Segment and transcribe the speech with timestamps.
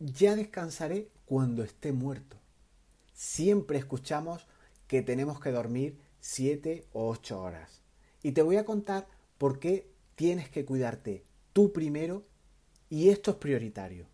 [0.00, 2.38] ya descansaré cuando esté muerto.
[3.12, 4.46] Siempre escuchamos
[4.88, 7.82] que tenemos que dormir 7 o 8 horas.
[8.22, 9.06] Y te voy a contar
[9.38, 12.24] por qué tienes que cuidarte tú primero
[12.88, 14.06] y esto es prioritario.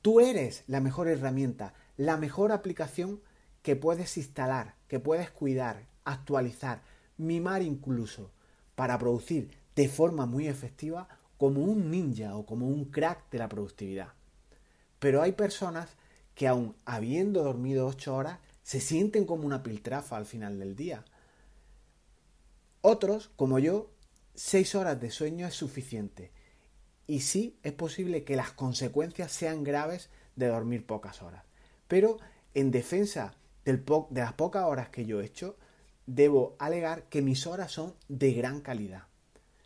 [0.00, 3.20] Tú eres la mejor herramienta, la mejor aplicación
[3.62, 6.82] que puedes instalar, que puedes cuidar, actualizar,
[7.18, 8.32] mimar incluso,
[8.74, 11.08] para producir de forma muy efectiva
[11.38, 14.14] como un ninja o como un crack de la productividad.
[15.02, 15.88] Pero hay personas
[16.36, 21.04] que aun habiendo dormido ocho horas se sienten como una piltrafa al final del día.
[22.82, 23.90] Otros, como yo,
[24.36, 26.30] seis horas de sueño es suficiente.
[27.08, 31.42] Y sí es posible que las consecuencias sean graves de dormir pocas horas.
[31.88, 32.18] Pero
[32.54, 33.82] en defensa de
[34.12, 35.56] las pocas horas que yo he hecho,
[36.06, 39.08] debo alegar que mis horas son de gran calidad.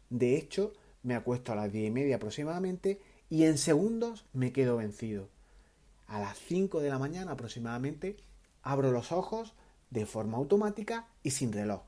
[0.09, 0.73] De hecho,
[1.03, 5.29] me acuesto a las diez y media aproximadamente y en segundos me quedo vencido.
[6.07, 8.17] A las 5 de la mañana aproximadamente
[8.62, 9.55] abro los ojos
[9.91, 11.83] de forma automática y sin reloj.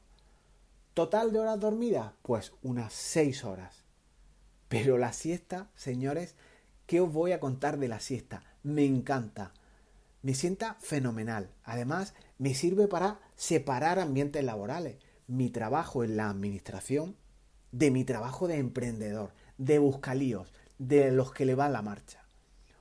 [0.95, 3.85] Total de horas dormidas, pues unas 6 horas.
[4.69, 6.35] Pero la siesta, señores,
[6.87, 8.43] ¿qué os voy a contar de la siesta?
[8.63, 9.53] Me encanta.
[10.23, 11.51] Me sienta fenomenal.
[11.63, 14.97] Además, me sirve para separar ambientes laborales.
[15.29, 17.17] Mi trabajo en la administración
[17.71, 22.25] de mi trabajo de emprendedor, de buscalíos, de los que le va la marcha.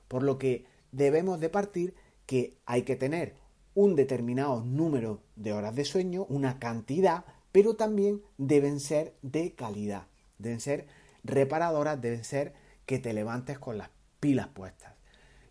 [0.08, 1.94] Por lo que debemos de partir
[2.26, 3.34] que hay que tener
[3.74, 10.06] un determinado número de horas de sueño, una cantidad, pero también deben ser de calidad,
[10.38, 10.86] deben ser
[11.24, 12.54] reparadoras, deben ser
[12.86, 14.94] que te levantes con las pilas puestas.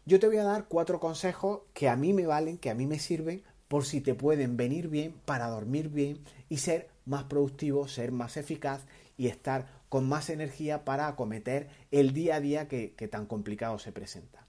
[0.05, 2.87] Yo te voy a dar cuatro consejos que a mí me valen, que a mí
[2.87, 7.87] me sirven, por si te pueden venir bien para dormir bien y ser más productivo,
[7.87, 8.85] ser más eficaz
[9.17, 13.91] y estar con más energía para acometer el día a día que, tan complicado se
[13.91, 14.45] presenta.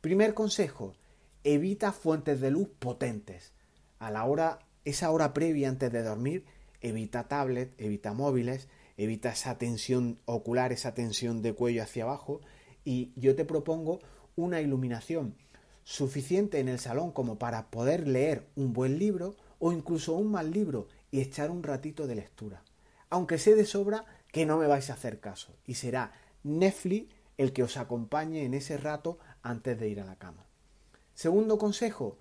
[0.00, 0.94] Primer consejo,
[1.44, 3.52] evita fuentes de luz potentes.
[3.98, 6.44] A la hora, esa hora previa antes de dormir,
[6.80, 12.40] evita tablet, evita móviles, evita esa tensión ocular, esa tensión de cuello hacia abajo
[12.84, 14.00] y yo te propongo
[14.36, 15.36] una iluminación
[15.84, 20.50] suficiente en el salón como para poder leer un buen libro o incluso un mal
[20.50, 22.62] libro y echar un ratito de lectura
[23.10, 26.12] aunque sé de sobra que no me vais a hacer caso y será
[26.42, 30.46] Netflix el que os acompañe en ese rato antes de ir a la cama.
[31.14, 32.16] Segundo consejo,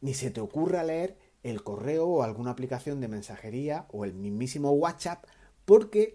[0.00, 4.72] ni se te ocurra leer el correo o alguna aplicación de mensajería o el mismísimo
[4.72, 5.24] WhatsApp
[5.64, 6.14] porque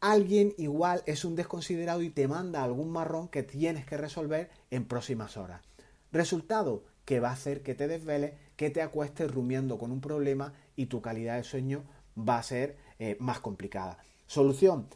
[0.00, 4.84] alguien igual es un desconsiderado y te manda algún marrón que tienes que resolver en
[4.84, 5.62] próximas horas.
[6.10, 10.52] Resultado que va a hacer que te desveles, que te acuestes rumiando con un problema
[10.76, 11.84] y tu calidad de sueño
[12.16, 13.98] va a ser eh, más complicada.
[14.26, 14.86] Solución,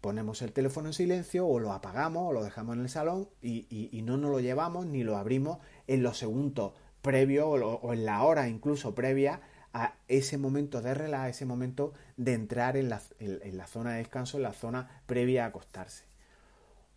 [0.00, 4.02] ponemos el teléfono en silencio o lo apagamos o lo dejamos en el salón y,
[4.04, 6.72] no nos lo llevamos ni lo abrimos en los segundos
[7.02, 9.40] previos o, en la hora incluso previa
[9.72, 13.00] a ese momento de relax, ese momento de entrar en la,
[13.66, 16.04] zona de descanso, en la zona previa a acostarse.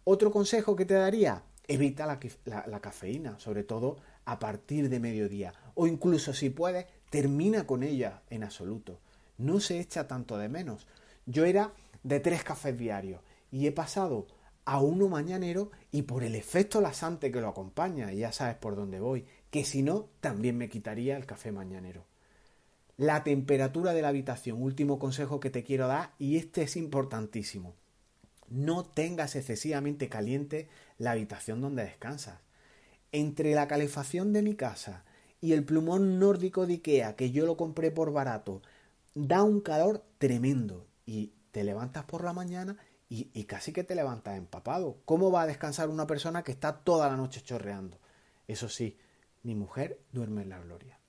[0.05, 5.85] Otro consejo que te daría, evita la, cafeína, sobre todo a partir de mediodía, o
[5.85, 8.99] incluso si puedes, termina con ella en absoluto
[9.37, 10.87] no se echa tanto de menos.
[11.25, 11.73] Yo era
[12.03, 13.21] de tres cafés diarios
[13.51, 14.27] y he pasado
[14.65, 18.99] a uno mañanero y por el efecto lasante que lo acompaña, ya sabes por dónde
[18.99, 22.05] voy, que si no, también me quitaría el café mañanero.
[22.95, 27.75] La temperatura de la habitación, último consejo que te quiero dar, y este es importantísimo.
[28.49, 32.39] No tengas excesivamente caliente la habitación donde descansas.
[33.11, 35.03] Entre la calefacción de mi casa
[35.41, 38.61] y el plumón nórdico de Ikea, que yo lo compré por barato,
[39.15, 42.77] da un calor tremendo y te levantas por la mañana
[43.09, 44.97] y, casi que te levantas empapado.
[45.05, 47.99] ¿Cómo va a descansar una persona que está toda la noche chorreando?
[48.47, 48.97] Eso sí,
[49.43, 50.99] mi mujer duerme en la gloria.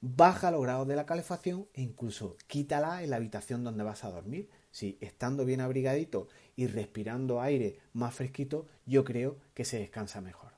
[0.00, 4.10] Baja los grados de la calefacción e incluso quítala en la habitación donde vas a
[4.10, 4.50] dormir.
[4.72, 10.52] Si estando bien abrigadito y respirando aire más fresquito, yo creo que se descansa mejor.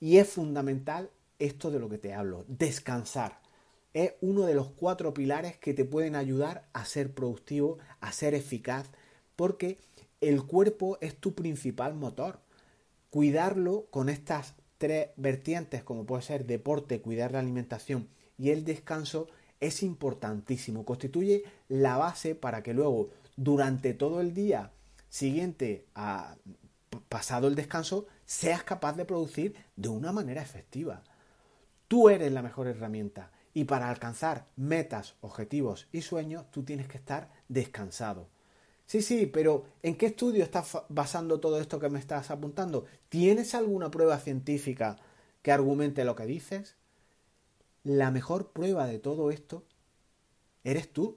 [0.00, 3.40] Y es fundamental esto de lo que te hablo, descansar
[3.94, 8.34] es uno de los cuatro pilares que te pueden ayudar a ser productivo, a ser
[8.34, 8.88] eficaz,
[9.36, 9.78] porque
[10.20, 12.40] el cuerpo es tu principal motor.
[13.10, 19.28] Cuidarlo con estas tres vertientes, como puede ser deporte, cuidar la alimentación y el descanso,
[19.60, 20.84] es importantísimo.
[20.84, 24.72] Constituye la base para que luego, durante todo el día
[25.08, 26.36] siguiente a
[27.08, 31.02] pasado el descanso, seas capaz de producir de una manera efectiva.
[31.88, 36.98] Tú eres la mejor herramienta y para alcanzar metas, objetivos y sueños, tú tienes que
[36.98, 38.28] estar descansado.
[38.84, 42.84] Sí, sí, pero ¿en qué estudio estás basando todo esto que me estás apuntando?
[43.08, 44.96] ¿Tienes alguna prueba científica
[45.40, 46.76] que argumente lo que dices?
[47.82, 49.64] La mejor prueba de todo esto
[50.62, 51.16] eres tú.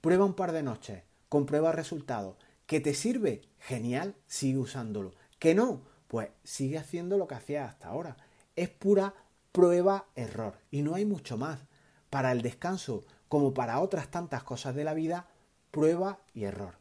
[0.00, 2.36] Prueba un par de noches, comprueba resultados.
[2.66, 3.42] ¿Que te sirve?
[3.60, 5.12] Genial, sigue usándolo.
[5.38, 5.82] ¿Que no?
[6.08, 8.16] Pues sigue haciendo lo que hacías hasta ahora.
[8.56, 9.14] Es pura
[9.52, 11.60] prueba-error y no hay mucho más.
[12.08, 15.28] Para el descanso, como para otras tantas cosas de la vida,
[15.70, 16.74] prueba y error.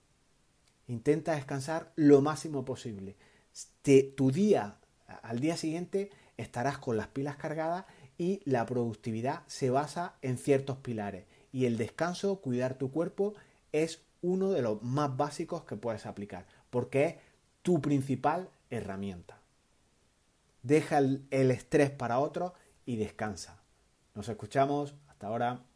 [0.88, 3.16] Intenta descansar lo máximo posible.
[4.16, 4.77] tu día,
[5.21, 7.86] al día siguiente, estarás con las pilas cargadas
[8.18, 11.25] y la productividad se basa en ciertos pilares.
[11.51, 13.36] Y el descanso, cuidar tu cuerpo,
[13.71, 17.16] es uno de los más básicos que puedes aplicar, porque es
[17.62, 19.38] tu principal herramienta.
[20.61, 22.53] Deja el, estrés para otro
[22.85, 23.61] y descansa.
[24.15, 24.95] Nos escuchamos.
[25.07, 25.69] Hasta ahora.